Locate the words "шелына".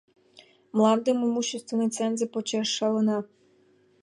2.75-3.19